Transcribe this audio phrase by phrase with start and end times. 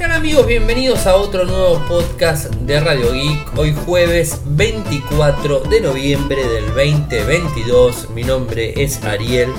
[0.00, 0.46] tal amigos?
[0.46, 3.58] Bienvenidos a otro nuevo podcast de Radio Geek.
[3.58, 8.08] Hoy jueves 24 de noviembre del 2022.
[8.08, 9.52] Mi nombre es Ariel,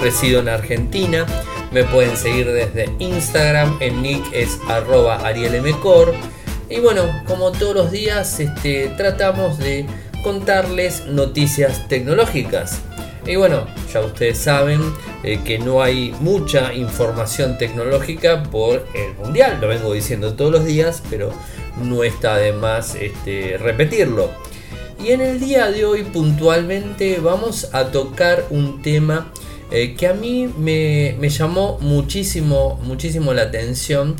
[0.00, 1.26] resido en Argentina.
[1.72, 6.14] Me pueden seguir desde Instagram, el nick es arroba arielmcor.
[6.70, 9.84] Y bueno, como todos los días, este, tratamos de
[10.24, 12.80] contarles noticias tecnológicas.
[13.24, 14.80] Y bueno, ya ustedes saben
[15.22, 20.64] eh, que no hay mucha información tecnológica por el mundial, lo vengo diciendo todos los
[20.64, 21.32] días, pero
[21.80, 24.30] no está de más este, repetirlo.
[24.98, 29.32] Y en el día de hoy puntualmente vamos a tocar un tema
[29.70, 34.16] eh, que a mí me, me, llamó muchísimo, muchísimo la atención.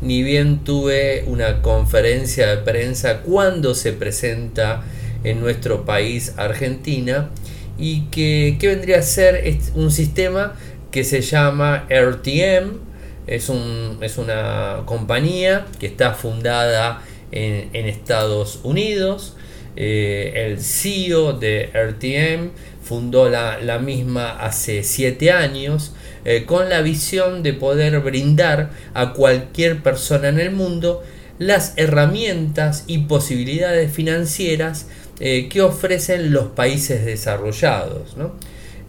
[0.00, 4.84] Ni bien tuve una conferencia de prensa cuando se presenta
[5.24, 7.30] en nuestro país Argentina
[7.78, 10.54] y que, vendría a ser un sistema
[10.90, 12.78] que se llama RTM,
[13.26, 19.36] es, un, es una compañía que está fundada en, Estados Unidos,
[19.76, 22.50] eh, el CEO de RTM
[22.82, 29.82] fundó la, misma hace 7 años eh, con la visión de poder brindar a cualquier
[29.82, 31.02] persona en el mundo
[31.38, 34.86] las herramientas y posibilidades financieras
[35.20, 38.16] eh, que ofrecen los países desarrollados.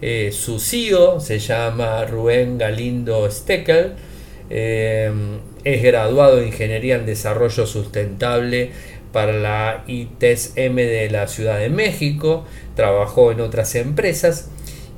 [0.02, 3.92] Eh, su CEO se llama Rubén Galindo Steckel,
[4.50, 5.12] eh,
[5.62, 8.70] es graduado en Ingeniería en Desarrollo Sustentable
[9.12, 14.48] para la ITESM de la Ciudad de México, trabajó en otras empresas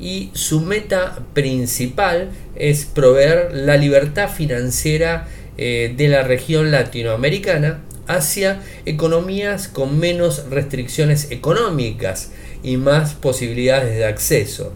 [0.01, 9.69] y su meta principal es proveer la libertad financiera de la región latinoamericana hacia economías
[9.69, 14.73] con menos restricciones económicas y más posibilidades de acceso.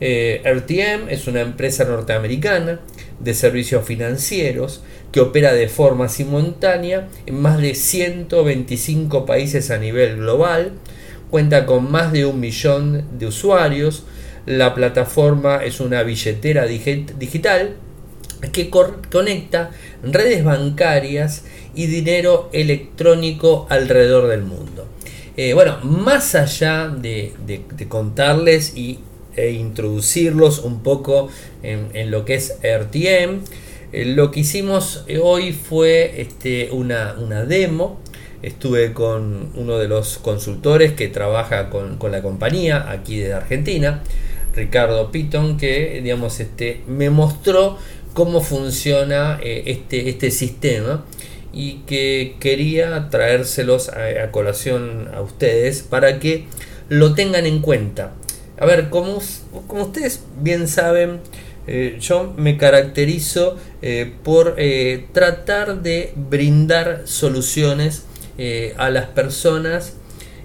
[0.00, 2.80] Eh, RTM es una empresa norteamericana
[3.20, 10.16] de servicios financieros que opera de forma simultánea en más de 125 países a nivel
[10.16, 10.72] global,
[11.30, 14.04] cuenta con más de un millón de usuarios,
[14.44, 17.76] la plataforma es una billetera digital
[18.52, 19.70] que conecta
[20.02, 24.86] redes bancarias y dinero electrónico alrededor del mundo.
[25.36, 27.34] Eh, bueno, más allá de,
[27.88, 29.00] contarles y,
[29.36, 31.28] e introducirlos un poco
[31.62, 33.40] en, lo que es RTM,
[33.92, 37.14] eh, lo que hicimos hoy fue este, una,
[37.44, 38.00] demo.
[38.42, 44.02] Estuve con uno de los consultores que trabaja con, la compañía aquí de Argentina,
[44.54, 47.76] Ricardo Piton, que digamos, este, me mostró
[48.16, 51.04] cómo funciona eh, este, este sistema
[51.52, 56.46] y que quería traérselos a, colación a ustedes para que
[56.88, 58.14] lo tengan en cuenta.
[58.58, 59.20] A ver, como,
[59.66, 61.20] como ustedes bien saben,
[61.66, 64.56] eh, yo me caracterizo eh, por
[65.12, 68.04] tratar de brindar soluciones
[68.78, 69.94] a las personas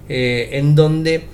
[0.08, 1.24] en donde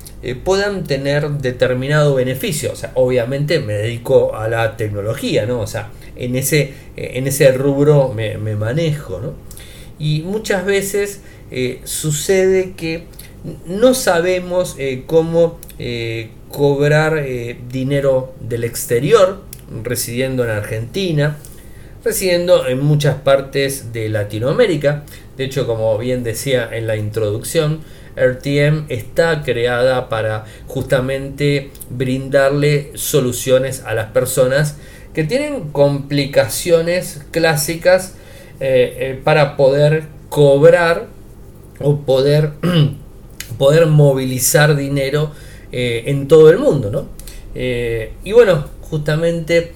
[0.44, 2.72] puedan tener determinado beneficio.
[2.72, 5.60] O sea, obviamente me dedico a la tecnología, ¿no?
[5.60, 9.34] O sea, en ese, en ese rubro me, manejo, ¿no?
[9.98, 11.20] y muchas veces
[11.50, 13.04] eh, sucede que
[13.66, 17.24] no sabemos eh, cómo eh, cobrar
[17.70, 19.42] dinero del exterior
[19.82, 21.36] residiendo en Argentina,
[22.04, 25.04] residiendo en muchas partes de Latinoamérica.
[25.36, 27.80] De hecho, como bien decía en la introducción,
[28.18, 34.76] RTM está creada para justamente brindarle soluciones a las personas
[35.18, 38.14] que tienen complicaciones clásicas
[38.60, 41.06] eh, eh, para poder cobrar
[41.80, 42.52] o poder,
[43.58, 45.32] poder movilizar dinero
[45.72, 47.08] eh, en todo el mundo.
[47.54, 49.72] y bueno, justamente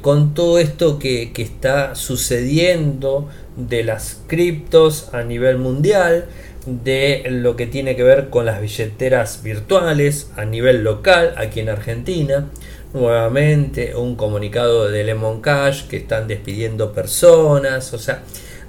[0.00, 6.26] con todo esto que, que, está sucediendo de las criptos a nivel mundial,
[6.66, 11.68] de lo que tiene que ver con las billeteras virtuales a nivel local aquí en
[11.68, 12.48] Argentina,
[12.92, 18.22] nuevamente un comunicado de Lemon Cash que están despidiendo personas, o sea,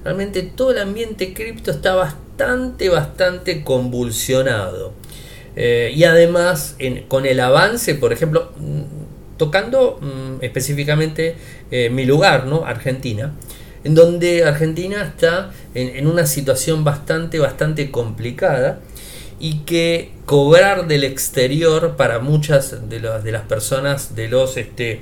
[0.04, 4.94] realmente todo el ambiente cripto está bastante, bastante convulsionado.
[5.56, 6.78] Eh, y además,
[7.08, 11.36] con el avance, por ejemplo, mm, tocando mm, específicamente
[11.72, 12.66] eh, mi lugar, ¿no?
[12.66, 13.34] Argentina,
[13.86, 18.80] en donde Argentina está en, una situación bastante, bastante complicada
[19.40, 25.02] y que cobrar del exterior para muchas de, las, de las personas, de los, este,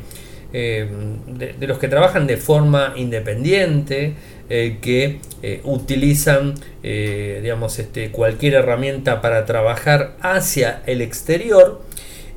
[0.52, 0.86] eh,
[1.28, 4.16] de, los que trabajan de forma independiente,
[4.50, 11.82] eh, que eh, utilizan digamos, este, cualquier herramienta para trabajar hacia el exterior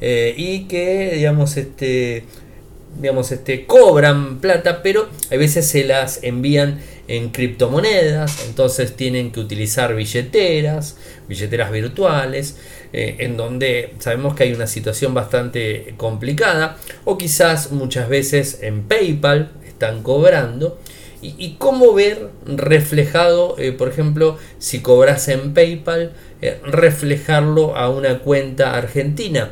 [0.00, 2.24] y que digamos, este,
[3.00, 9.40] digamos, este, cobran plata, pero a veces se las envían en criptomonedas, entonces tienen que
[9.40, 10.96] utilizar billeteras,
[11.28, 12.56] billeteras virtuales,
[12.92, 18.82] eh, en donde sabemos que hay una situación bastante complicada, o quizás muchas veces en
[18.84, 20.78] PayPal están cobrando.
[21.22, 28.20] Y, cómo ver reflejado, eh, por ejemplo, si cobras en PayPal, eh, reflejarlo a una
[28.20, 29.50] cuenta argentina.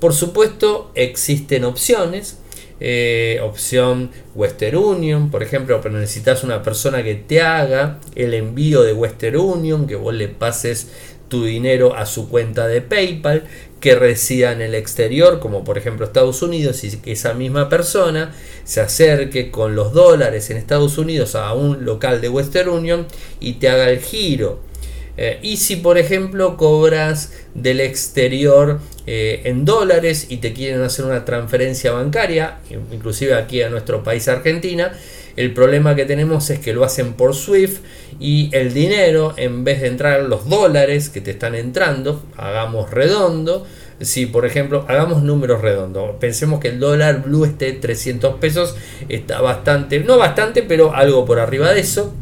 [0.00, 2.38] Por supuesto, existen opciones.
[2.84, 8.82] Eh, opción Western Union, por ejemplo, pero necesitas una persona que te haga el envío
[8.82, 10.88] de Western Union, que vos le pases
[11.28, 13.44] tu dinero a su cuenta de PayPal,
[13.78, 18.34] que resida en el exterior, como por ejemplo Estados Unidos, y que esa misma persona
[18.64, 23.06] se acerque con los dólares en Estados Unidos a un local de Western Union
[23.38, 24.71] y te haga el giro
[25.16, 31.04] eh, y si por ejemplo cobras del exterior eh, en dólares y te quieren hacer
[31.04, 32.58] una transferencia bancaria,
[32.92, 34.92] inclusive aquí a nuestro país Argentina,
[35.36, 37.82] el problema que tenemos es que lo hacen por SWIFT
[38.20, 43.66] y el dinero, en vez de entrar los dólares que te están entrando, hagamos redondo,
[44.00, 48.76] si por ejemplo hagamos números redondos, pensemos que el dólar blue esté 300 pesos,
[49.08, 52.14] está bastante, no bastante, pero algo por arriba de eso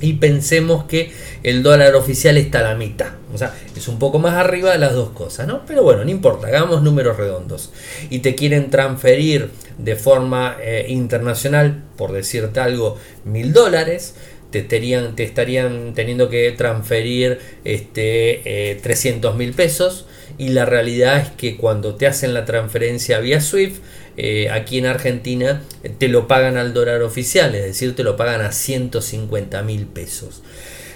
[0.00, 1.12] y pensemos que
[1.42, 3.12] el dólar oficial está a la mitad.
[3.32, 5.64] O sea, es un poco más arriba de las dos cosas, ¿no?
[5.66, 7.70] Pero bueno, no importa, hagamos números redondos.
[8.08, 14.14] Y te quieren transferir de forma eh, internacional, por decirte algo, mil dólares.
[14.50, 20.06] Te, te estarían teniendo que transferir este, 300 eh, mil pesos
[20.40, 23.76] y la realidad es que cuando te hacen la transferencia vía SWIFT
[24.16, 25.60] eh, aquí en Argentina
[25.98, 30.42] te lo pagan al dólar oficial, es decir, te lo pagan a 150 mil pesos.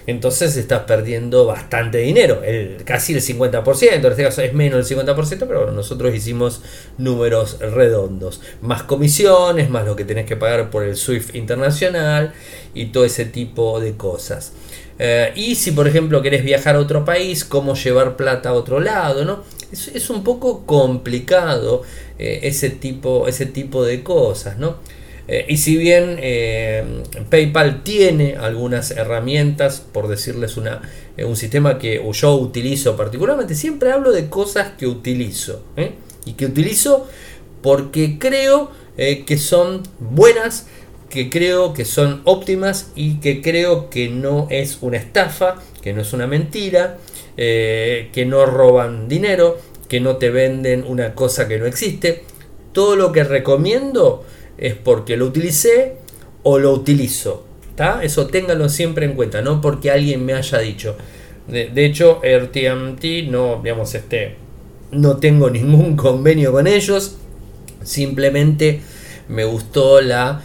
[0.06, 4.98] Entonces estás perdiendo bastante dinero, el, casi el 50%, en este caso es menos del
[4.98, 6.62] 50%, pero bueno, nosotros hicimos
[6.96, 12.32] números redondos, más comisiones, más lo que tenés que pagar por el SWIFT internacional
[12.72, 14.54] y todo ese tipo de cosas.
[14.98, 18.80] Eh, y si por ejemplo querés viajar a otro país, cómo llevar plata a otro
[18.80, 19.42] lado, ¿no?
[19.72, 21.82] Es, un poco complicado
[22.18, 24.76] eh, ese, tipo, ese tipo de cosas, ¿no?
[25.26, 26.20] Eh, y si bien
[27.28, 30.82] PayPal tiene algunas herramientas, por decirles una,
[31.18, 35.62] un sistema que yo utilizo particularmente, siempre hablo de cosas que utilizo.
[36.26, 37.08] Y que utilizo
[37.62, 40.68] porque creo que son buenas
[41.14, 46.02] que creo que son óptimas y que creo que no es una estafa, que no
[46.02, 46.98] es una mentira,
[47.36, 49.56] eh, que no roban dinero,
[49.88, 52.24] que no te venden una cosa que no existe.
[52.72, 54.24] Todo lo que recomiendo
[54.58, 55.98] es porque lo utilicé
[56.42, 57.46] o lo utilizo.
[58.02, 60.96] Eso téngalo siempre en cuenta, no porque alguien me haya dicho.
[61.46, 64.34] De, hecho, RTMT no, digamos, este,
[64.90, 67.18] no tengo ningún convenio con ellos.
[67.84, 68.80] Simplemente
[69.28, 70.42] me gustó la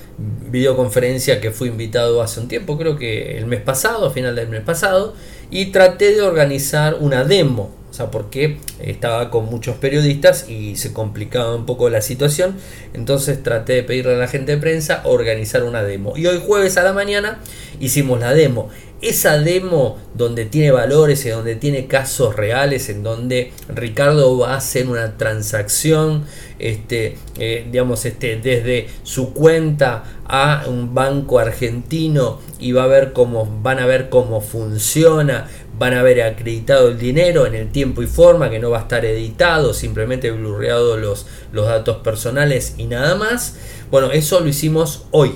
[0.49, 4.49] videoconferencia que fui invitado hace un tiempo, creo que el mes pasado, a final del
[4.49, 5.13] mes pasado,
[5.51, 10.93] y traté de organizar una demo, o sea, porque estaba con muchos periodistas y se
[10.93, 12.55] complicaba un poco la situación,
[12.93, 16.15] entonces traté de pedirle a la gente de prensa organizar una demo.
[16.15, 17.39] Y hoy jueves a la mañana
[17.79, 18.69] hicimos la demo.
[19.01, 24.57] Esa demo donde tiene valores y donde tiene casos reales, en donde Ricardo va a
[24.57, 26.25] hacer una transacción,
[26.59, 33.13] este, eh, digamos, este, desde su cuenta a un banco argentino y va a ver
[33.13, 35.47] cómo, van a ver cómo funciona,
[35.77, 38.81] van a ver acreditado el dinero en el tiempo y forma, que no va a
[38.81, 43.55] estar editado, simplemente blurreado los, los datos personales y nada más.
[43.89, 45.35] Bueno, eso lo hicimos hoy,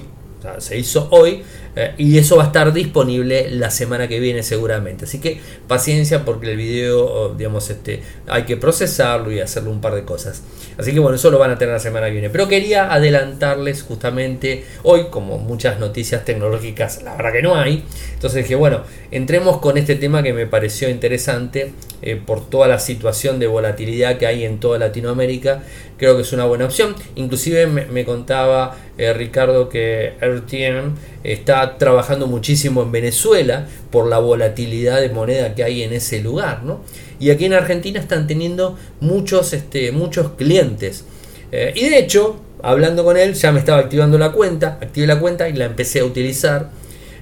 [0.60, 1.44] se hizo hoy
[1.76, 5.06] eh, y eso va a estar disponible la semana que viene seguramente.
[5.06, 9.96] Así que paciencia porque el video, digamos, este, hay que procesarlo y hacerle un par
[9.96, 10.44] de cosas.
[10.78, 12.30] Así que bueno, eso lo van a tener la semana que viene.
[12.30, 17.84] Pero quería adelantarles justamente hoy, como muchas noticias tecnológicas, la verdad que no hay.
[18.14, 22.80] Entonces dije, bueno, entremos con este tema que me pareció interesante eh, por toda la
[22.80, 25.64] situación de volatilidad que hay en toda Latinoamérica.
[25.98, 26.96] Creo que es una buena opción.
[27.16, 35.02] Inclusive me, contaba eh, Ricardo que RTM está trabajando muchísimo en Venezuela por la volatilidad
[35.02, 36.82] de moneda que hay en ese lugar, ¿no?
[37.20, 41.06] Y aquí en Argentina están teniendo muchos, este, muchos clientes.
[41.52, 45.20] Eh, y de hecho, hablando con él, ya me estaba activando la cuenta, activé la
[45.20, 46.72] cuenta y la empecé a utilizar.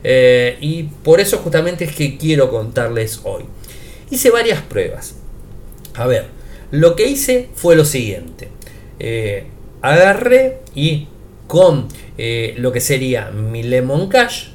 [0.03, 3.43] Eh, y por eso justamente es que quiero contarles hoy.
[4.09, 5.15] Hice varias pruebas.
[5.93, 6.25] A ver,
[6.71, 8.47] lo que hice fue lo siguiente.
[8.99, 9.45] Eh,
[9.81, 11.07] agarré y
[11.51, 14.51] con eh, lo que sería mi Lemon Cash,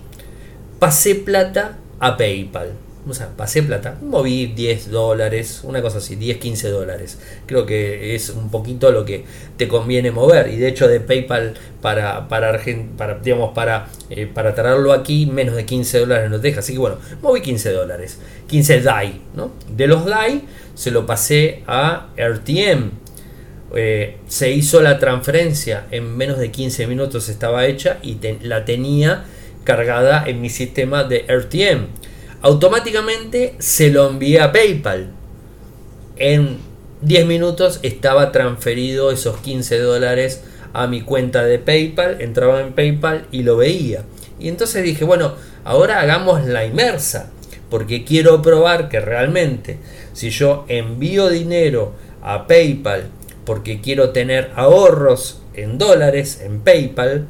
[0.79, 2.73] pasé plata a PayPal.
[3.07, 7.19] o sea, pasé plata, moví 10 dólares, una cosa así, 10, 15 dólares.
[7.45, 9.27] Creo que es un poquito lo que
[9.59, 10.49] te conviene mover.
[10.49, 12.59] Y de hecho de PayPal para, para,
[12.97, 14.55] para, digamos, para, eh, para
[14.95, 16.61] aquí, menos de 15 dólares nos deja.
[16.61, 18.19] Así que bueno, moví 15 dólares.
[18.47, 19.51] 15 DAI, ¿no?
[19.69, 23.06] De los DAI se lo pasé a RTM.
[23.75, 29.25] Eh, se hizo la transferencia en menos de 15 minutos estaba hecha y la tenía
[29.65, 31.89] cargada en mi sistema de RTM
[32.47, 35.09] automáticamente se lo envié a PayPal.
[36.17, 36.59] En
[37.03, 40.43] 10 minutos estaba transferido esos 15 dólares
[40.73, 44.05] a mi cuenta de PayPal, entraba en PayPal y lo veía.
[44.39, 47.31] Y entonces dije, bueno, ahora hagamos la inmersa,
[47.69, 49.79] porque quiero probar que realmente
[50.13, 53.11] si yo envío dinero a PayPal
[53.47, 57.27] porque quiero tener ahorros en dólares en PayPal,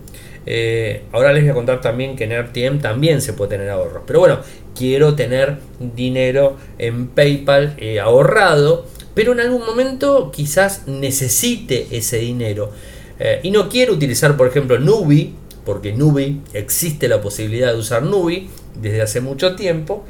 [0.47, 4.03] eh, ahora les voy a contar también que en RTM también se puede tener ahorros.
[4.07, 4.39] Pero bueno,
[4.75, 12.71] quiero tener dinero en PayPal eh, ahorrado, pero en algún momento quizás necesite ese dinero.
[13.19, 18.03] Eh, y no quiero utilizar, por ejemplo, Nubi, porque Nubi existe la posibilidad de usar
[18.03, 18.49] Nubi
[18.81, 20.05] desde hace mucho tiempo.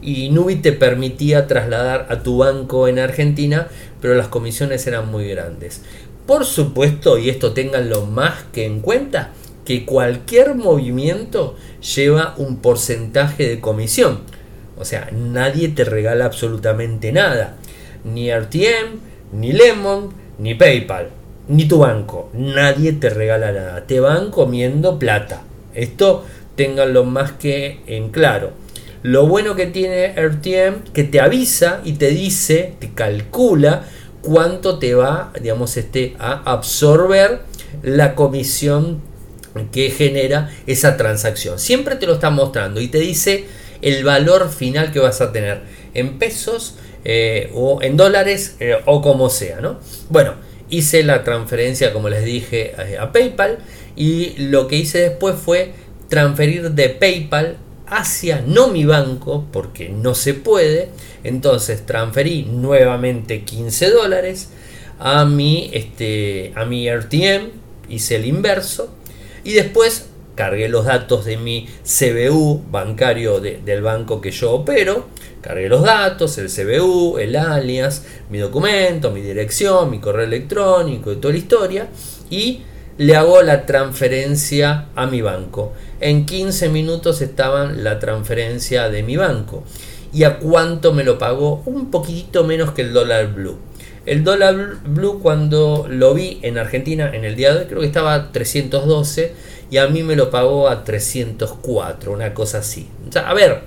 [0.00, 3.68] Y Nubi te permitía trasladar a tu banco en Argentina,
[4.00, 5.82] pero las comisiones eran muy grandes.
[6.26, 9.32] Por supuesto, y esto tenganlo más que en cuenta,
[9.64, 11.56] que cualquier movimiento
[11.94, 14.20] lleva un porcentaje de comisión.
[14.78, 17.56] O sea, nadie te regala absolutamente nada.
[18.04, 18.98] Ni RTM,
[19.32, 21.10] ni Lemon, ni PayPal,
[21.48, 22.30] ni tu banco.
[22.32, 23.86] Nadie te regala nada.
[23.86, 25.42] Te van comiendo plata.
[25.74, 26.24] Esto
[26.56, 28.61] ténganlo más que en claro.
[29.02, 33.84] Lo bueno que tiene RTM que te avisa y te dice, te calcula
[34.22, 37.40] cuánto te va, digamos, este, a absorber
[37.82, 39.00] la comisión
[39.72, 41.58] que genera esa transacción.
[41.58, 43.44] Siempre te lo está mostrando y te dice
[43.82, 45.60] el valor final que vas a tener
[45.94, 49.60] en pesos eh, o en dólares eh, o como sea.
[49.60, 49.78] ¿no?
[50.08, 50.34] Bueno,
[50.70, 53.58] hice la transferencia como les dije eh, a PayPal
[53.96, 55.72] y lo que hice después fue
[56.08, 57.56] transferir de PayPal
[57.92, 60.88] hacia no mi banco porque no se puede.
[61.24, 64.48] Entonces transferí nuevamente 15 dólares
[64.98, 67.50] a mi, este, a mi RTM,
[67.88, 68.94] hice el inverso
[69.44, 75.08] y después cargué los datos de mi CBU bancario del banco que yo opero,
[75.42, 81.16] cargué los datos, el CBU, el alias, mi documento, mi dirección, mi correo electrónico y
[81.16, 81.88] toda la historia
[82.30, 82.62] y
[82.98, 85.72] le hago la transferencia a mi banco.
[86.00, 89.64] En 15 minutos estaban la transferencia de mi banco.
[90.12, 91.62] ¿Y a cuánto me lo pagó?
[91.64, 93.58] Un poquitito menos que el dólar blue.
[94.04, 97.86] El dólar blue cuando lo vi en Argentina en el día de hoy creo que
[97.86, 99.32] estaba a 312
[99.70, 102.88] y a mí me lo pagó a 304, una cosa así.
[103.14, 103.60] a ver,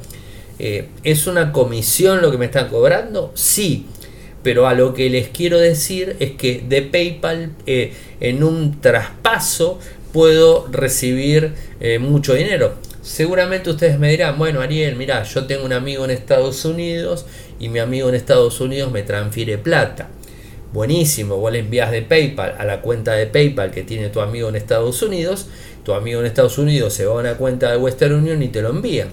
[0.60, 3.32] eh, ¿es una comisión lo que me están cobrando?
[3.34, 3.88] Sí,
[4.46, 9.80] pero a lo que les quiero decir es que de PayPal eh, en un traspaso
[10.14, 12.76] puedo recibir eh, mucho dinero.
[13.02, 17.26] Seguramente ustedes me dirán, bueno Ariel, mira, yo tengo un amigo en Estados Unidos
[17.60, 20.10] y mi amigo en Estados Unidos me transfiere plata
[20.74, 24.50] buenísimo, vos le envías de PayPal a la cuenta de PayPal que tiene tu amigo
[24.50, 25.48] en Estados Unidos,
[25.84, 28.62] tu amigo en Estados Unidos se va a una cuenta de Western Union y te
[28.62, 29.08] lo envía.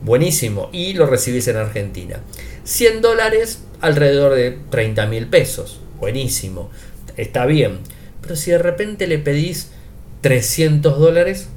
[0.00, 2.20] Buenísimo, y lo recibís en Argentina.
[2.64, 5.80] 100 dólares, alrededor de 30 mil pesos.
[6.00, 6.70] Buenísimo,
[7.18, 7.80] está bien.
[8.22, 9.70] Pero si de repente le pedís
[10.22, 11.48] 300 dólares,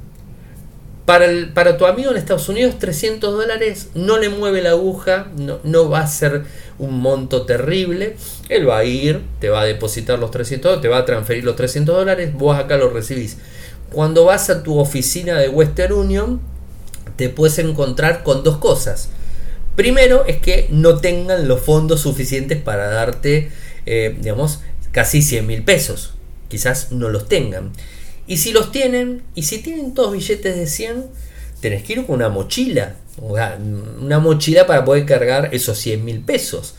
[1.06, 5.60] para, para tu amigo en Estados Unidos 300 dólares no le mueve la aguja, no,
[5.62, 6.42] no va a ser
[6.78, 8.16] un monto terrible.
[8.48, 11.54] Él va a ir, te va a depositar los 300 te va a transferir los
[11.54, 13.38] 300 dólares, vos acá lo recibís.
[13.92, 16.40] Cuando vas a tu oficina de Western Union,
[17.14, 19.08] te puedes encontrar con dos cosas.
[19.76, 23.50] Primero es que no tengan los fondos suficientes para darte,
[23.84, 26.14] eh, digamos, casi 100 mil pesos.
[26.48, 27.72] Quizás no los tengan.
[28.26, 31.04] Y si los tienen, y si tienen todos billetes de 100,
[31.60, 36.74] tenés que ir con una mochila una mochila para poder cargar esos 100 mil pesos.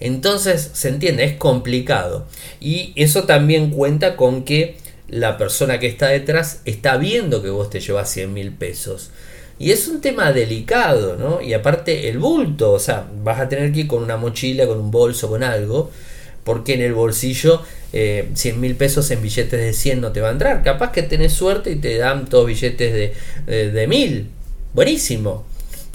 [0.00, 2.26] Entonces, se entiende, es complicado.
[2.60, 4.76] Y eso también cuenta con que
[5.08, 9.10] la persona que está detrás está viendo que vos te llevas 100 mil pesos.
[9.58, 11.40] Y es un tema delicado, ¿no?
[11.40, 14.78] Y aparte el bulto, o sea, vas a tener que ir con una mochila, con
[14.78, 15.90] un bolso, con algo,
[16.44, 20.28] porque en el bolsillo eh, 100 mil pesos en billetes de 100 no te va
[20.28, 20.62] a entrar.
[20.62, 23.14] Capaz que tenés suerte y te dan todos billetes
[23.46, 24.28] de, de, 1000.
[24.74, 25.46] Buenísimo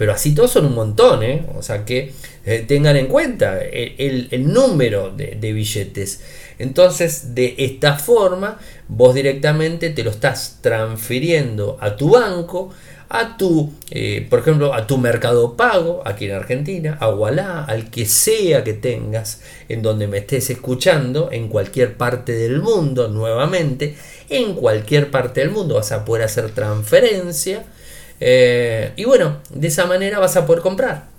[0.02, 1.46] pero así todos son un montón, ¿eh?
[1.56, 2.12] o sea que
[2.44, 6.22] eh, tengan en cuenta el, número de, billetes.
[6.58, 12.74] Entonces, de esta forma, vos directamente te lo estás transfiriendo a tu banco,
[13.14, 17.92] a tu, eh, por ejemplo, a tu mercado pago aquí en Argentina, a Wallah, al
[17.92, 23.98] que sea que tengas, en donde me estés escuchando, en cualquier parte del mundo, nuevamente,
[24.30, 27.66] en cualquier parte del mundo vas a poder hacer transferencia.
[28.22, 31.10] Eh, y bueno, de esa manera vas a poder comprar.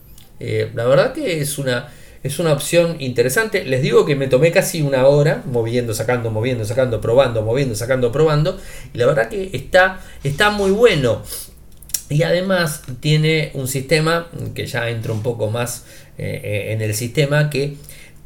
[0.40, 3.66] Eh, la verdad que es una, es una opción interesante.
[3.66, 8.10] Les digo que me tomé casi una hora moviendo, sacando, moviendo, sacando, probando, moviendo, sacando,
[8.10, 8.58] probando.
[8.94, 11.20] Y la verdad que está, está muy bueno.
[12.12, 15.86] Y además tiene un sistema que ya entra un poco más
[16.18, 17.76] eh, eh, en el sistema que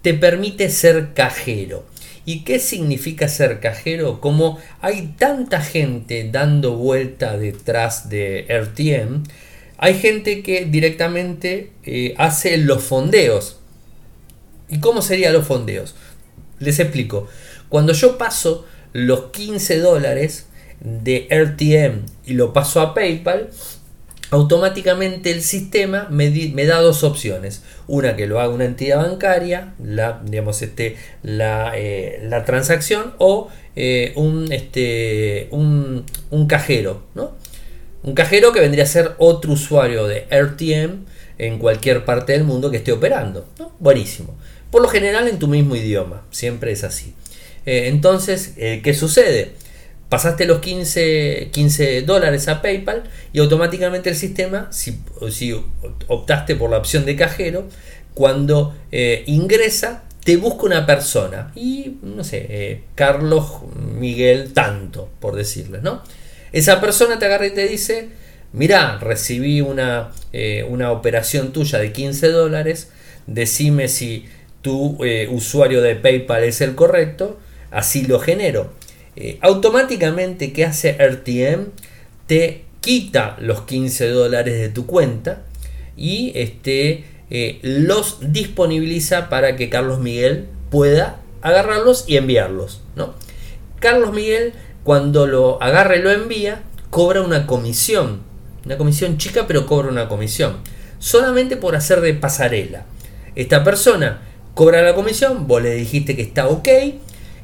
[0.02, 1.86] te permite ser cajero.
[2.24, 4.20] ¿Y qué significa ser cajero?
[4.20, 9.22] Como hay tanta gente dando vuelta detrás de RTM,
[9.78, 13.60] hay gente que directamente eh, hace los fondeos.
[14.68, 15.94] ¿Y cómo serían los fondeos?
[16.58, 17.28] Les explico.
[17.68, 20.46] Cuando yo paso los 15 dólares
[20.80, 23.50] de RTM y lo paso a PayPal,
[24.30, 26.30] automáticamente el sistema me,
[26.66, 27.62] da dos opciones.
[27.87, 34.12] Una que lo haga una entidad bancaria, la, digamos, este, la, eh, transacción, o eh,
[34.16, 36.04] un, este, un,
[36.49, 37.02] cajero.
[38.02, 41.04] Un cajero que vendría a ser otro usuario de RTM
[41.38, 43.47] en cualquier parte del mundo que esté operando.
[43.78, 44.37] Buenísimo.
[44.71, 47.14] Por lo general en tu mismo idioma, siempre es así.
[47.64, 49.52] Eh, entonces, ¿qué sucede?
[50.08, 55.00] Pasaste los 15, 15 dólares a PayPal y automáticamente el sistema, si,
[56.06, 57.66] optaste por la opción de cajero,
[58.14, 61.52] cuando eh, ingresa, te busca una persona.
[61.54, 63.62] Y, no sé, eh, Carlos
[63.98, 66.02] Miguel tanto, por decirles, ¿no?
[66.52, 68.08] Esa persona te agarra y te dice,
[68.52, 72.90] mira, recibí una, eh, una operación tuya de 15 dólares,
[73.26, 74.26] decime si
[74.62, 74.98] tu
[75.30, 77.38] usuario de PayPal es el correcto,
[77.70, 78.72] así lo genero
[79.16, 81.70] eh, automáticamente, ¿qué hace RTM?
[82.26, 85.42] Te quita los 15 dólares de tu cuenta
[85.96, 92.82] y este, eh, los disponibiliza para que Carlos Miguel pueda agarrarlos y enviarlos.
[92.94, 93.14] ¿no?
[93.80, 94.52] Carlos Miguel,
[94.85, 98.20] cuando lo agarra y lo envía, cobra una comisión.
[98.64, 100.58] Una comisión chica, pero cobra una comisión.
[100.99, 102.84] Solamente por hacer de pasarela.
[103.34, 104.23] Esta persona
[104.54, 106.69] cobra la comisión, vos le dijiste que está ok,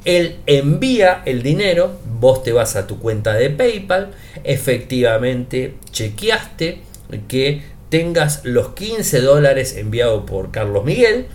[0.04, 4.10] él envía el dinero, vos te vas a tu cuenta de PayPal,
[4.44, 6.80] efectivamente chequeaste
[7.28, 11.26] que tengas los 15 dólares enviados por Carlos Miguel,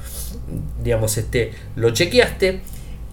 [0.83, 2.61] digamos, este, lo chequeaste,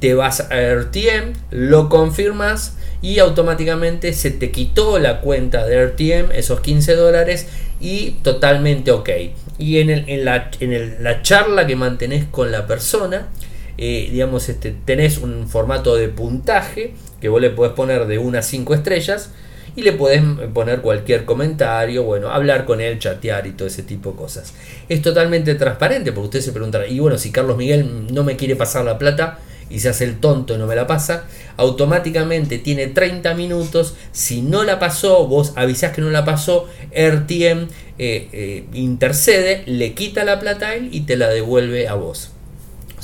[0.01, 6.33] te vas a RTM, lo confirmas y automáticamente se te quitó la cuenta de RTM,
[6.33, 7.49] esos 15 dólares
[7.81, 9.11] y totalmente ok.
[9.59, 13.29] Y en, la, en la charla que mantenés con la persona,
[13.79, 18.39] eh, digamos, este, tenés un formato de puntaje que vos le podés poner de 1
[18.39, 19.31] a 5 estrellas
[19.77, 24.13] y le podés poner cualquier comentario, bueno, hablar con él, chatear y todo ese tipo
[24.13, 24.55] de cosas.
[24.89, 28.57] Es totalmente transparente porque usted se preguntará, y bueno, si Carlos Miguel no me quiere
[28.57, 29.39] pasar la plata
[29.71, 31.25] y se hace el tonto y no me la pasa,
[31.57, 37.69] automáticamente tiene 30 minutos, si no la pasó, vos avisás que no la pasó, RTM
[37.99, 42.34] eh, eh, intercede, le quita la plata a él y te la devuelve a vos.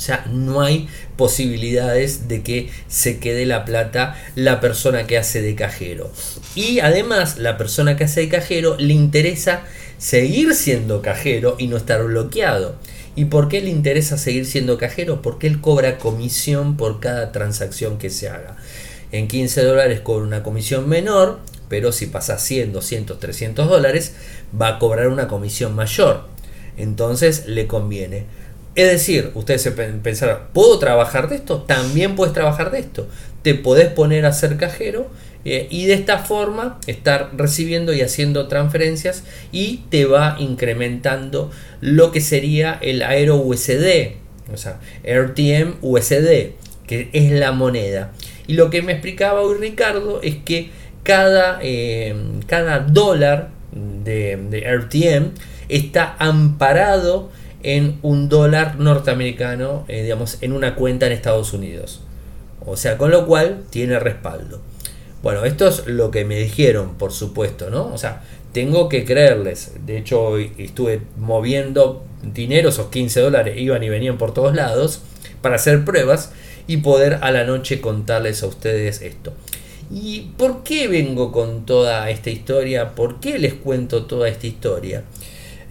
[0.01, 5.53] Sea, no hay posibilidades de que se quede la plata la persona que hace de
[5.53, 6.11] cajero.
[6.55, 9.61] Y además, la persona que hace de cajero le interesa
[9.99, 12.77] seguir siendo cajero y no estar bloqueado.
[13.15, 15.21] ¿Y por qué le interesa seguir siendo cajero?
[15.21, 18.57] Porque él cobra comisión por cada transacción que se haga.
[19.11, 24.13] En 15 dólares cobra una comisión menor, pero si pasa 100, 200, 300 dólares,
[24.59, 26.25] va a cobrar una comisión mayor.
[26.75, 28.25] Entonces le conviene.
[28.73, 31.63] Es decir, ustedes se pensarán, ¿puedo trabajar de esto?
[31.63, 33.07] También puedes trabajar de esto.
[33.41, 35.09] Te podés poner a ser cajero
[35.43, 42.11] eh, y de esta forma estar recibiendo y haciendo transferencias y te va incrementando lo
[42.11, 44.13] que sería el Aero USD,
[44.53, 46.51] o sea, RTM USD,
[46.87, 48.11] que es la moneda.
[48.47, 50.69] Y lo que me explicaba hoy Ricardo es que
[51.03, 52.15] cada, eh,
[52.47, 55.31] cada dólar de, de RTM
[55.67, 57.31] está amparado
[57.63, 62.01] en un dólar norteamericano, eh, digamos, en una cuenta en Estados Unidos.
[62.65, 64.61] O sea, con lo cual tiene respaldo.
[65.23, 67.93] Bueno, esto es lo que me dijeron, por supuesto, ¿no?
[67.93, 69.73] O sea, tengo que creerles.
[69.85, 75.01] De hecho, hoy estuve moviendo dinero, esos 15 dólares iban y venían por todos lados
[75.41, 76.31] para hacer pruebas
[76.67, 79.33] y poder a la noche contarles a ustedes esto.
[79.91, 82.95] ¿Y por qué vengo con toda esta historia?
[82.95, 85.03] ¿Por qué les cuento toda esta historia?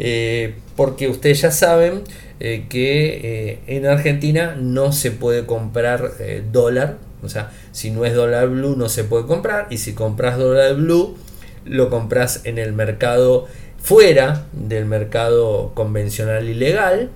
[0.03, 2.05] Eh, porque ustedes ya saben
[2.41, 6.15] eh, que eh, en Argentina no se puede comprar
[6.51, 10.39] dólar, o sea, si no es dólar blue no se puede comprar, y si compras
[10.39, 11.19] dólar blue,
[11.67, 13.47] lo compras en el mercado
[13.79, 17.11] fuera del mercado convencional ilegal.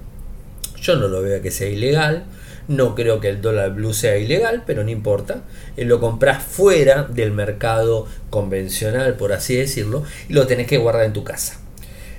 [0.78, 2.24] Yo no lo veo que sea ilegal.
[2.68, 5.42] No creo que el dólar blue sea ilegal, pero no importa.
[5.78, 11.14] Lo compras fuera del mercado convencional, por así decirlo, y lo tenés que guardar en
[11.14, 11.63] tu casa.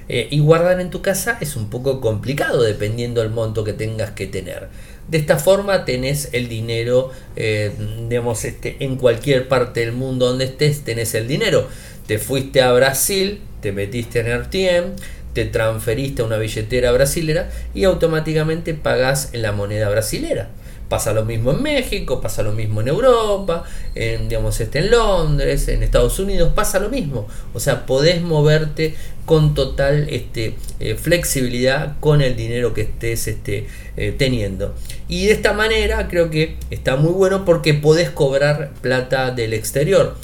[0.07, 4.11] Eh, y guardar en tu casa es un poco complicado dependiendo del monto que tengas
[4.11, 4.67] que tener.
[5.07, 7.71] De esta forma tenés el dinero, eh,
[8.07, 11.67] digamos, este, en cualquier parte del mundo donde estés, tenés el dinero.
[12.07, 14.95] Te fuiste a Brasil, te metiste en RTM,
[15.33, 20.49] te transferiste a una billetera brasilera y automáticamente pagás en la moneda brasilera.
[20.89, 23.63] Pasa lo mismo en México, pasa lo mismo en Europa,
[23.95, 27.27] en, digamos, este, en Londres, en Estados Unidos, pasa lo mismo.
[27.53, 28.95] O sea, podés moverte
[29.25, 33.67] con total este, eh, flexibilidad con el dinero que estés este,
[33.97, 34.75] eh, teniendo.
[35.07, 40.15] Y de esta manera creo que está muy bueno porque podés cobrar plata del exterior.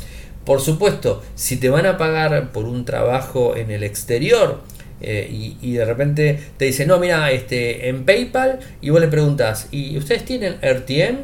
[0.45, 4.61] Por supuesto, si te van a pagar por un trabajo en el exterior,
[5.01, 9.67] eh, y, de repente te dicen, no, mira, este, en PayPal, y vos le preguntas,
[9.71, 11.17] ¿y ustedes tienen RTM?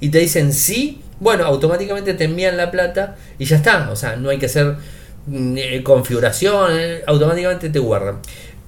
[0.00, 4.16] Y te dicen sí, bueno, automáticamente te envían la plata y ya está, o sea,
[4.16, 4.74] no hay que hacer
[5.26, 8.18] mm, eh, configuración, eh, automáticamente te guardan.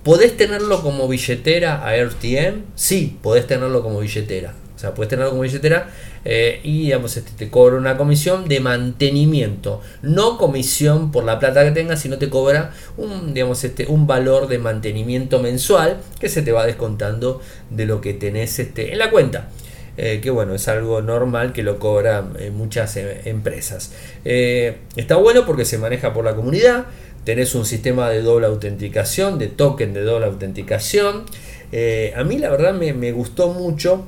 [0.04, 2.62] ¿Podés tenerlo como billetera a RTM?
[2.76, 4.54] Sí, podés tenerlo como billetera.
[4.74, 5.88] O sea, puedes tenerlo como billetera
[6.24, 9.80] eh, y digamos, este, te cobra una comisión de mantenimiento.
[10.02, 14.48] No comisión por la plata que tengas, sino te cobra un, digamos, este, un valor
[14.48, 19.10] de mantenimiento mensual que se te va descontando de lo que tenés este, en la
[19.10, 19.48] cuenta.
[19.96, 23.92] Eh, que bueno, es algo normal que lo cobran eh, muchas empresas.
[24.24, 26.86] está bueno porque se maneja por la comunidad,
[27.22, 31.26] tenés un sistema de doble autenticación, de token de doble autenticación.
[32.16, 34.04] a mí la verdad me, me gustó mucho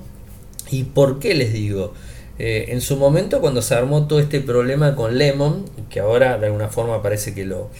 [0.70, 1.94] ¿Y por qué les digo?
[2.38, 6.46] Eh, en su momento, cuando se armó todo este problema con Lemon, que ahora de
[6.46, 7.70] alguna forma parece que lo,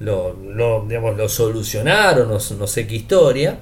[0.00, 3.58] lo, digamos, lo solucionaron, no, sé qué historia.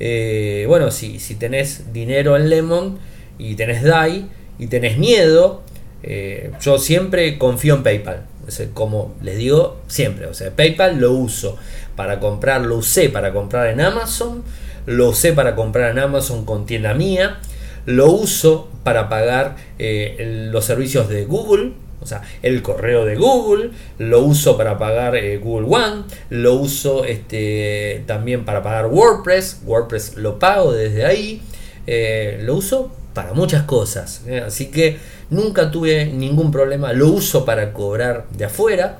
[0.00, 2.98] Eh, bueno, si, si tenés dinero en Lemon
[3.38, 4.26] y tenés DAI
[4.58, 5.62] y tenés miedo,
[6.02, 8.26] eh, yo siempre confío en PayPal.
[8.72, 10.26] como les digo, siempre.
[10.26, 11.58] O sea, PayPal lo uso
[11.96, 14.42] para comprar, lo usé para comprar en Amazon,
[14.86, 17.40] lo usé para comprar en Amazon con tienda mía
[17.86, 23.70] lo uso para pagar eh, los servicios de Google, o sea, el correo de Google,
[23.98, 30.16] lo uso para pagar eh, Google One, lo uso este, también para pagar WordPress, WordPress
[30.16, 31.42] lo pago desde ahí,
[31.86, 34.98] eh, lo uso para muchas cosas, así que
[35.30, 38.98] nunca tuve ningún problema, lo uso para cobrar de afuera,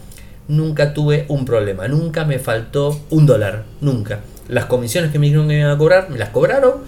[0.49, 4.21] nunca tuve un problema, nunca me faltó un dólar, nunca.
[4.49, 6.83] Las comisiones que me dijeron que iban a cobrar, me las cobraron,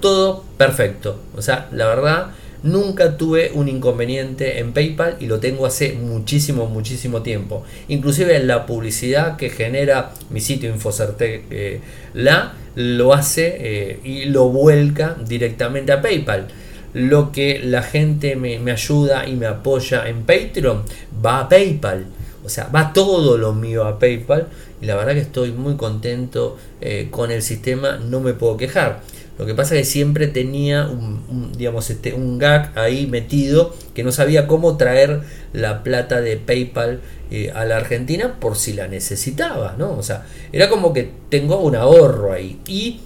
[0.00, 1.20] todo perfecto.
[1.36, 2.32] O sea, la verdad,
[2.62, 7.64] nunca tuve un inconveniente en PayPal y lo tengo hace muchísimo, muchísimo tiempo.
[7.88, 11.80] Inclusive la publicidad que genera mi sitio Infocertec eh,
[12.14, 16.48] la lo hace eh, y lo vuelca directamente a PayPal.
[16.94, 20.82] Lo que la gente me, ayuda y me apoya en Patreon
[21.24, 22.06] va a PayPal.
[22.44, 24.48] O sea, va todo lo mío a PayPal
[24.80, 29.02] y la verdad que estoy muy contento eh, con el sistema, no me puedo quejar.
[29.38, 34.02] Lo que pasa es que siempre tenía un, digamos, este, un gag ahí metido que
[34.02, 35.20] no sabía cómo traer
[35.52, 39.92] la plata de PayPal eh, a la Argentina por si la necesitaba, ¿no?
[39.92, 43.00] O sea, era como que tengo un ahorro ahí y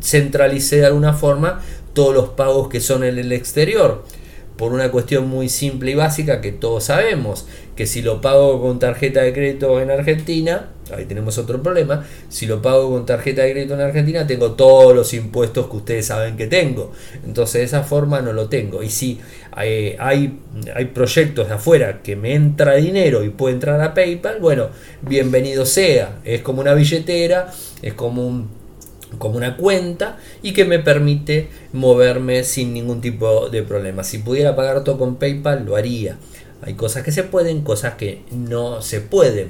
[0.00, 1.60] centralicé de alguna forma
[1.92, 4.04] todos los pagos que son en el exterior
[4.56, 8.78] por una cuestión muy simple y básica que todos sabemos, que si lo pago con
[8.78, 13.52] tarjeta de crédito en Argentina, ahí tenemos otro problema, si lo pago con tarjeta de
[13.52, 16.92] crédito en Argentina, tengo todos los impuestos que ustedes saben que tengo.
[17.24, 18.82] Entonces de esa forma no lo tengo.
[18.82, 19.20] Y si
[19.52, 24.68] hay, hay, proyectos de afuera que me entra dinero y puede entrar a PayPal, bueno,
[25.02, 26.18] bienvenido sea.
[26.24, 27.50] Es como una billetera,
[27.82, 28.48] es como
[29.18, 34.02] como una cuenta y que me permite moverme sin ningún tipo de problema.
[34.02, 36.18] Si pudiera pagar todo con PayPal, lo haría.
[36.62, 39.48] Hay cosas que se pueden, cosas que no se pueden.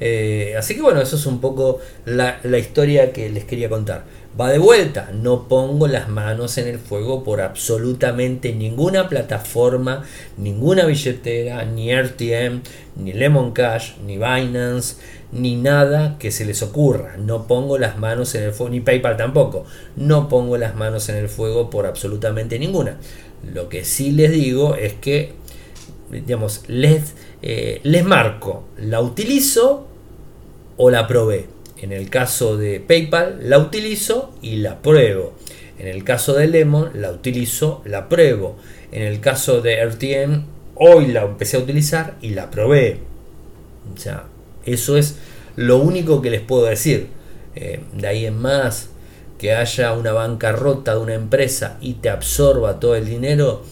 [0.00, 4.04] Eh, así que bueno, eso es un poco la, historia que les quería contar.
[4.40, 10.04] Va de vuelta, no pongo las manos en el fuego por absolutamente ninguna plataforma,
[10.38, 12.62] ninguna billetera, ni RTM,
[12.96, 14.96] ni Lemon Cash, ni Binance,
[15.32, 17.16] ni nada que se les ocurra.
[17.18, 19.66] No pongo las manos en el fuego, ni PayPal tampoco.
[19.96, 22.96] No pongo las manos en el fuego por absolutamente ninguna.
[23.52, 25.34] Lo que sí les digo es que,
[26.10, 29.89] digamos, les, eh, les marco, la utilizo
[30.82, 31.44] o la probé.
[31.76, 35.34] En el caso de PayPal, la utilizo y la pruebo.
[35.78, 38.56] En el caso de Lemon, la utilizo, la pruebo.
[38.90, 40.44] En el caso de RTM,
[40.76, 42.96] hoy la empecé a utilizar y la probé.
[43.94, 44.24] O sea,
[44.64, 45.16] Eso es
[45.54, 47.08] lo único que les puedo decir.
[47.56, 48.88] Eh, de ahí en más,
[49.38, 53.64] que haya una bancarrota de una empresa y te absorba todo el dinero,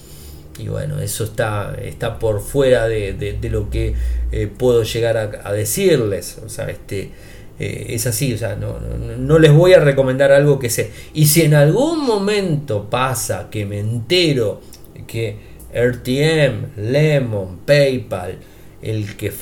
[0.58, 3.94] y bueno, eso está, está por fuera de, lo que
[4.32, 6.38] eh, puedo llegar a, decirles.
[6.44, 7.10] O sea, este,
[7.58, 10.90] eh, es así, o sea, no, no, les voy a recomendar algo que sé.
[11.14, 14.60] Y si en algún momento pasa que me entero
[15.06, 15.36] que
[15.72, 18.38] RTM, Lemon, PayPal,
[18.82, 19.32] el que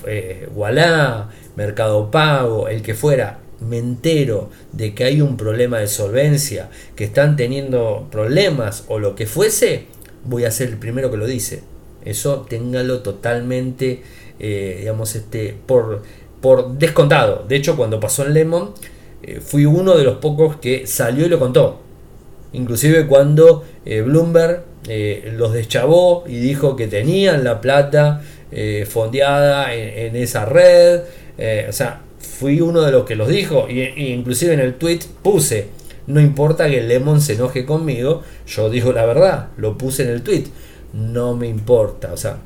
[0.55, 6.69] Wallah, Mercado Pago, el que fuera, me entero de que hay un problema de solvencia,
[6.95, 9.87] que están teniendo problemas o lo que fuese,
[10.27, 11.62] voy a ser el primero que lo dice.
[12.05, 14.03] Eso téngalo totalmente,
[14.39, 16.03] eh, digamos, este, por,
[16.41, 17.45] por descontado.
[17.49, 18.71] De hecho, cuando pasó en Lemon,
[19.23, 21.81] eh, fui uno de los pocos que salió y lo contó.
[22.53, 24.65] Inclusive cuando eh, Bloomberg
[25.33, 28.23] los deschavó y dijo que tenían la plata
[28.89, 31.01] fondeada en, esa red.
[31.69, 33.67] o sea, fui uno de los que los dijo.
[33.69, 35.69] Y, inclusive en el tweet puse
[36.07, 40.23] no importa que Lemon se enoje conmigo, yo digo la verdad, lo puse en el
[40.23, 40.45] tweet.
[40.92, 42.38] No me importa, o sea,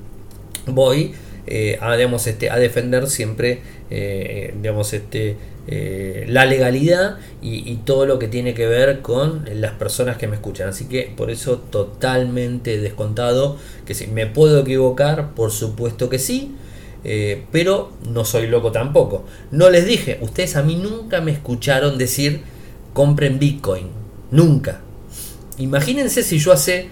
[0.67, 1.13] voy
[1.47, 8.19] eh, a, este, a defender siempre eh, digamos, este, eh, la legalidad y, todo lo
[8.19, 10.69] que tiene que ver con las personas que me escuchan.
[10.69, 16.55] Así que por eso totalmente descontado que si me puedo equivocar, por supuesto que sí.
[17.51, 19.25] pero no soy loco tampoco.
[19.51, 22.43] No les dije, ustedes a mí nunca me escucharon decir
[23.01, 23.87] compren Bitcoin.
[24.31, 24.83] Nunca.
[25.57, 26.91] Imagínense si yo hace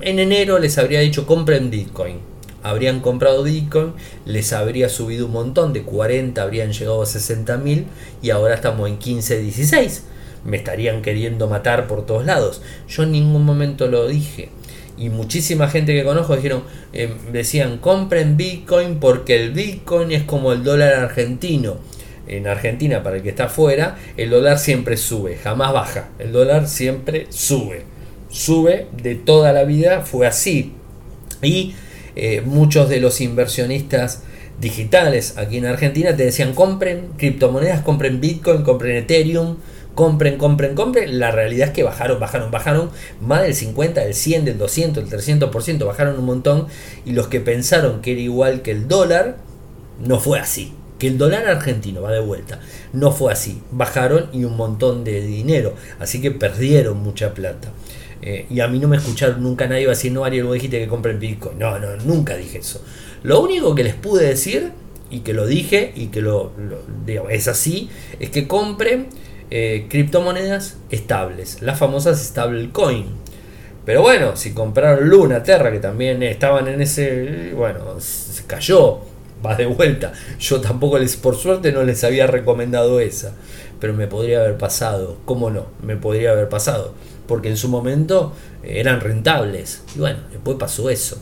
[0.00, 2.16] en enero les habría dicho compren Bitcoin.
[2.62, 3.92] Habrían comprado Bitcoin,
[4.24, 7.84] les habría subido un montón, de 40 habrían llegado a 60 mil
[8.22, 10.04] y ahora estamos en 15, 16.
[10.46, 12.62] Me estarían queriendo matar por todos lados.
[12.88, 14.48] Yo en ningún momento lo dije.
[14.96, 16.62] Y muchísima gente que conozco dijeron,
[16.94, 21.76] eh, decían compren Bitcoin porque el Bitcoin es como el dólar argentino
[22.26, 26.08] en Argentina, para el que está afuera, el dólar siempre sube, jamás baja.
[26.18, 27.84] El dólar siempre sube.
[28.28, 30.72] Sube de toda la vida, fue así.
[31.42, 31.74] Y
[32.16, 34.22] eh, muchos de los inversionistas
[34.60, 39.58] digitales aquí en Argentina te decían compren criptomonedas, compren Bitcoin, compren Ethereum,
[39.94, 41.18] compren, compren, compren.
[41.18, 45.20] La realidad es que bajaron, bajaron, bajaron más del 50, del 100, del 200, del
[45.20, 46.66] 300%, bajaron un montón.
[47.04, 49.36] Y los que pensaron que era igual que el dólar,
[50.00, 52.60] no fue así que el dólar argentino va de vuelta.
[52.92, 53.62] No fue así.
[53.70, 55.74] Bajaron y un montón de dinero.
[55.98, 57.72] Así que perdieron mucha plata.
[58.22, 60.54] Eh, y a mí no me escucharon nunca nadie va a decir, no, Ariel, vos
[60.54, 61.58] dijiste que compren Bitcoin.
[61.58, 62.82] No, no, nunca dije eso.
[63.22, 64.72] Lo único que les pude decir,
[65.10, 66.52] y que lo dije, y que lo,
[67.28, 69.08] es así, es que compren
[69.50, 73.06] eh, criptomonedas estables, las famosas stablecoin.
[73.84, 79.00] Pero bueno, si compraron Luna, Terra, que también estaban en ese, bueno, se cayó
[79.46, 80.12] va de vuelta.
[80.38, 83.32] Yo tampoco les, por suerte, no les había recomendado esa.
[83.80, 85.18] Pero me podría haber pasado.
[85.24, 85.66] ¿Cómo no?
[85.82, 86.94] Me podría haber pasado.
[87.26, 88.32] Porque en su momento
[88.62, 89.82] eran rentables.
[89.94, 91.18] Y bueno, después pasó eso.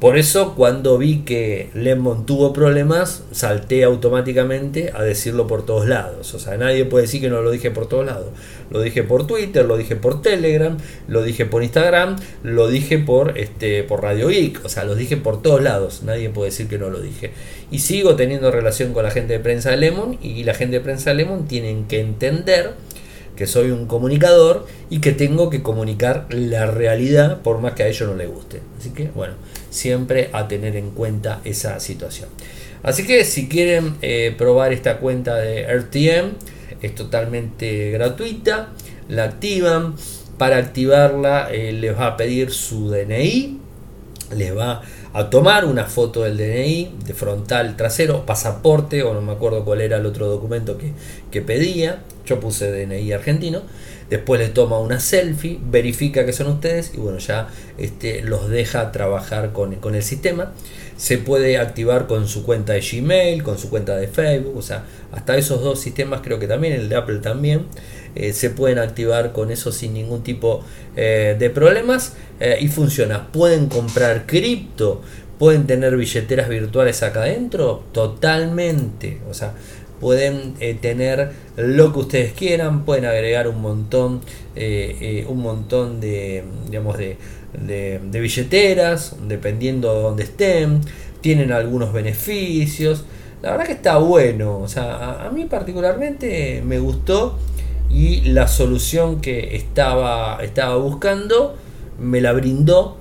[0.00, 6.34] Por eso cuando vi que Lemon tuvo problemas, salté automáticamente a decirlo por todos lados.
[6.34, 8.28] O sea, nadie puede decir que no lo dije por todos lados.
[8.70, 10.76] Lo dije por Twitter, lo dije por Telegram,
[11.08, 15.16] lo dije por Instagram, lo dije por este por Radio Geek, o sea, lo dije
[15.16, 16.04] por todos lados.
[16.04, 17.32] Nadie puede decir que no lo dije.
[17.72, 20.84] Y sigo teniendo relación con la gente de prensa de Lemon y la gente de
[20.84, 22.74] prensa de Lemon tienen que entender
[23.38, 27.88] que soy un comunicador y que tengo que comunicar la realidad por más que a
[27.88, 28.60] ellos no les guste.
[28.78, 29.34] Así que bueno,
[29.70, 32.28] siempre a tener en cuenta esa situación.
[32.82, 36.32] Así que si quieren eh, probar esta cuenta de RTM,
[36.80, 38.68] es totalmente gratuita,
[39.08, 39.94] la activan.
[40.36, 43.58] Para activarla eh, les va a pedir su DNI,
[44.36, 49.32] les va a tomar una foto del DNI de frontal trasero, pasaporte o no me
[49.32, 50.92] acuerdo cuál era el otro documento que,
[51.32, 53.62] que pedía, yo puse DNI argentino,
[54.10, 58.92] después le toma una selfie, verifica que son ustedes y bueno, ya este, los deja
[58.92, 60.52] trabajar con, con, el sistema.
[60.96, 64.84] Se puede activar con su cuenta de Gmail, con su cuenta de Facebook, o sea,
[65.12, 67.66] hasta esos dos sistemas creo que también, el de Apple también,
[68.14, 70.64] eh, se pueden activar con eso sin ningún tipo
[70.96, 73.28] eh, de problemas eh, y funciona.
[73.30, 75.02] Pueden comprar cripto,
[75.38, 79.54] pueden tener billeteras virtuales acá adentro, totalmente, o sea,
[80.00, 84.20] pueden eh, tener lo que ustedes quieran, pueden agregar un montón,
[84.54, 87.16] eh, eh, un montón de, digamos, de,
[87.52, 90.80] de, billeteras, dependiendo de donde estén,
[91.20, 93.04] tienen algunos beneficios.
[93.42, 97.38] La verdad que está bueno, o sea, a, mí particularmente me gustó
[97.90, 101.56] y la solución que estaba, estaba buscando
[101.98, 102.96] me la brindó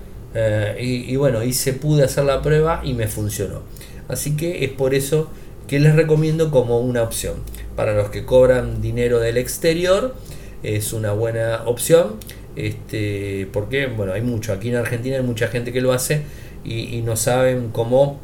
[0.79, 3.61] y, y bueno, y se pude hacer la prueba y me funcionó.
[4.07, 5.29] Así que es por eso
[5.67, 7.35] que les recomiendo como una opción.
[7.75, 10.15] Para los que cobran dinero del exterior,
[10.63, 12.15] es una buena opción.
[12.55, 16.23] Este, porque bueno, hay mucho, aquí en Argentina hay mucha gente que lo hace
[16.65, 18.19] y, no saben cómo,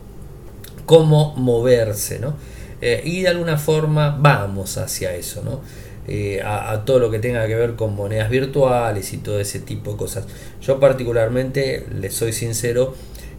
[0.86, 2.36] cómo moverse, ¿no?
[2.82, 5.62] Eh, y de alguna forma vamos hacia eso, ¿no?
[6.06, 9.92] Eh, a, todo lo que tenga que ver con monedas virtuales y todo ese tipo
[9.92, 10.26] de cosas.
[10.62, 12.94] Yo particularmente, les soy sincero,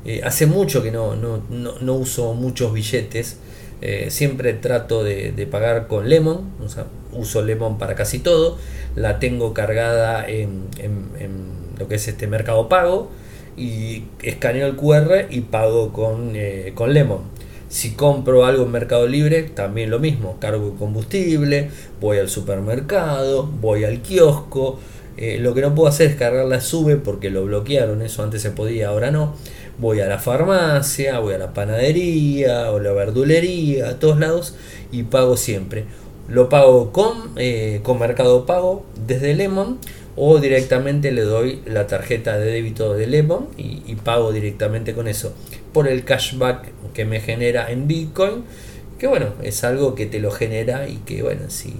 [0.06, 3.38] eh, hace mucho que no, no, no, uso muchos billetes.
[4.08, 6.50] Siempre trato de, pagar con Lemon,
[7.12, 8.58] uso Lemon para casi todo.
[8.96, 11.44] La tengo cargada en, en
[11.78, 13.10] lo que es este mercado pago
[13.56, 17.22] y escaneo el QR y pago con, eh, con Lemon.
[17.68, 21.70] Si compro algo en Mercado Libre, también lo mismo, cargo combustible,
[22.00, 24.78] voy al supermercado, voy al kiosco.
[25.16, 28.42] Eh, lo que no puedo hacer es cargar la sube porque lo bloquearon, eso antes
[28.42, 29.34] se podía, ahora no.
[29.78, 34.54] Voy a la farmacia, voy a la panadería o la verdulería, a todos lados
[34.92, 35.84] y pago siempre.
[36.28, 39.78] Lo pago con, eh, con Mercado Pago desde Lemon
[40.16, 45.32] o directamente le doy la tarjeta de débito de Lemon y, pago directamente con eso.
[45.72, 48.44] Por el cashback que me genera en Bitcoin
[48.98, 51.74] que bueno es algo que te lo genera y que bueno si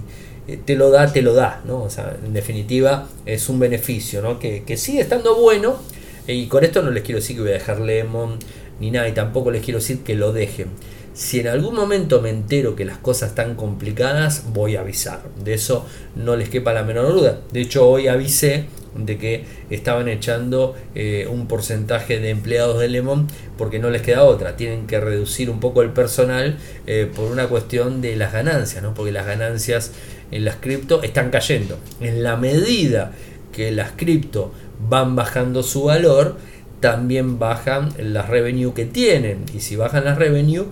[0.47, 1.87] eh, te lo da te lo da no
[2.25, 5.77] en definitiva es un beneficio no que, que sigue estando bueno
[6.27, 8.39] y con esto no les quiero decir que voy a dejar Lemon
[8.79, 10.69] ni nada y tampoco les quiero decir que lo dejen
[11.15, 15.21] si en algún momento me entero que las cosas están complicadas, voy a avisar.
[15.43, 17.39] De eso no les quepa la menor duda.
[17.53, 23.27] De hecho, hoy avisé de que estaban echando eh, un porcentaje de empleados de Lemon
[23.57, 24.57] porque no les queda otra.
[24.57, 28.93] Tienen que reducir un poco el personal eh, por una cuestión de las ganancias, ¿no?
[28.93, 29.93] porque las ganancias
[30.31, 31.77] en las cripto están cayendo.
[32.01, 33.13] En la medida
[33.53, 36.37] que las cripto van bajando su valor,
[36.79, 39.45] también bajan las revenue que tienen.
[39.53, 40.65] Y si bajan las revenue,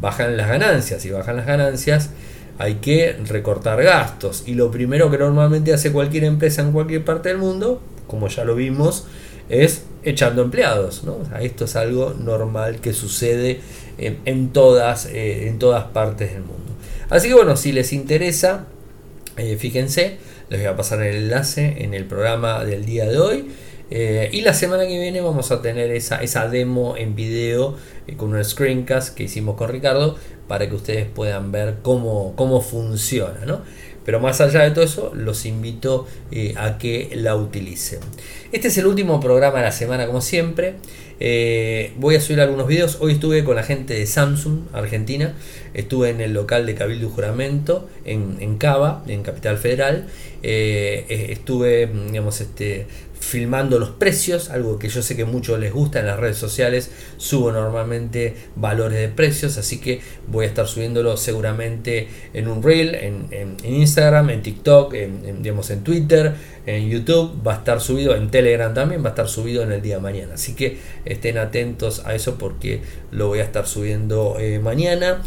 [0.00, 1.04] bajan las ganancias.
[1.04, 2.10] y bajan las ganancias,
[2.58, 4.44] hay que recortar gastos.
[4.46, 8.44] Y lo primero que normalmente hace cualquier empresa en cualquier parte del mundo, como ya
[8.44, 9.06] lo vimos,
[9.48, 11.02] es echando empleados.
[11.40, 13.60] esto es algo normal que sucede
[13.98, 16.72] en, todas, eh, en todas partes del mundo.
[17.10, 18.66] Así que bueno, si les interesa,
[19.36, 20.18] eh, fíjense,
[20.50, 23.48] les voy a pasar el enlace en el programa del día de hoy.
[23.90, 28.16] Eh, y la semana que viene vamos a tener esa, esa demo en video eh,
[28.16, 33.44] con un screencast que hicimos con Ricardo para que ustedes puedan ver cómo, cómo funciona.
[33.46, 33.62] ¿no?
[34.04, 38.00] Pero más allá de todo eso, los invito eh, a que la utilicen.
[38.52, 40.76] Este es el último programa de la semana, como siempre.
[41.96, 42.98] voy a subir algunos videos.
[43.00, 45.34] Hoy estuve con la gente de Samsung, Argentina.
[45.78, 50.06] Estuve en el local de Cabildo Juramento, en, en Cava, en Capital Federal.
[50.42, 52.86] estuve, digamos, este,
[53.20, 56.90] filmando los precios, algo que yo sé que muchos les gusta en las redes sociales,
[57.16, 62.94] subo normalmente valores de precios, así que voy a estar subiéndolo seguramente en un reel,
[62.94, 68.30] en, Instagram, en TikTok, en, digamos, en Twitter, en YouTube, va a estar subido en
[68.30, 72.04] Telegram también, va a estar subido en el día de mañana, así que estén atentos
[72.06, 75.22] a eso porque lo voy a estar subiendo eh, mañana.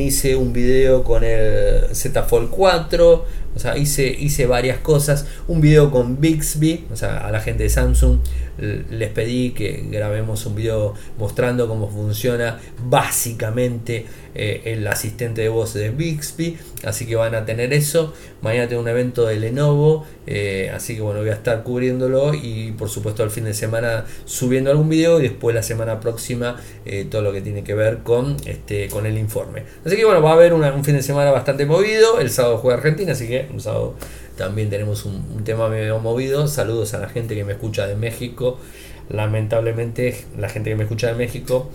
[0.00, 5.26] Hice un video con el Z Fold 4, o sea, hice, hice varias cosas.
[5.48, 8.18] Un video con Bixby, o sea, a la gente de Samsung
[8.58, 15.74] les pedí que grabemos un video mostrando cómo funciona básicamente eh, el asistente de voz
[15.74, 16.58] de Bixby.
[16.84, 18.12] Así que van a tener eso.
[18.42, 20.06] Mañana tengo un evento de Lenovo.
[20.26, 24.04] Eh, así que bueno, voy a estar cubriéndolo y por supuesto al fin de semana
[24.24, 27.98] subiendo algún video y después la semana próxima eh, todo lo que tiene que ver
[27.98, 29.64] con, este, con el informe.
[29.84, 32.20] Así que bueno, va a haber un fin de semana bastante movido.
[32.20, 33.94] El sábado juega Argentina, así que un sábado
[34.36, 36.48] también tenemos un, tema medio movido.
[36.48, 38.58] Saludos a la gente que me escucha de México.
[39.08, 41.70] Lamentablemente, la gente que me escucha de México,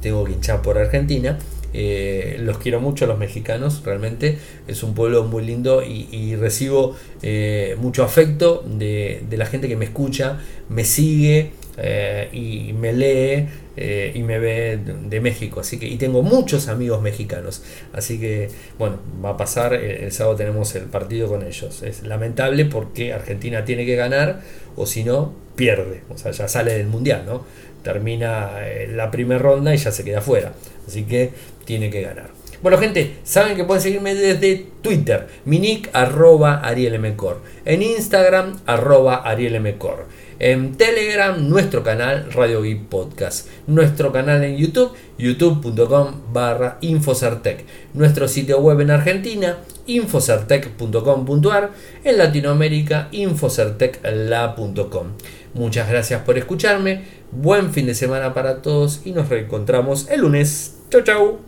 [0.00, 1.38] tengo que hinchar por Argentina.
[1.72, 7.74] Eh, los quiero mucho los mexicanos, realmente es un pueblo muy lindo y, recibo eh,
[7.80, 13.48] mucho afecto de, de, la gente que me escucha, me sigue, eh, y me lee
[13.76, 15.60] eh, y me ve de, México.
[15.60, 17.62] Así que, y tengo muchos amigos mexicanos.
[17.92, 19.74] Así que, bueno, va a pasar.
[19.74, 21.82] El, sábado tenemos el partido con ellos.
[21.82, 24.40] Es lamentable porque Argentina tiene que ganar
[24.76, 26.02] o si no, pierde.
[26.10, 27.44] O sea, ya sale del mundial, ¿no?
[27.82, 30.52] Termina eh, la primera ronda y ya se queda fuera.
[30.86, 31.32] Así que
[31.64, 32.30] tiene que ganar.
[32.62, 39.16] Bueno, gente, saben que pueden seguirme desde Twitter, mi nick arroba arielmcor, en Instagram arroba
[39.16, 40.06] arielmcor.
[40.38, 43.48] En Telegram, nuestro canal Radio Geek Podcast.
[43.66, 47.64] Nuestro canal en YouTube, youtube.com barra Infocertec.
[47.94, 51.70] Nuestro sitio web en Argentina, infocertec.com.ar.
[52.04, 55.06] En Latinoamérica, infocertecla.com.
[55.54, 57.04] Muchas gracias por escucharme.
[57.30, 60.78] Buen fin de semana para todos y nos reencontramos el lunes.
[60.90, 61.38] Chau, chau.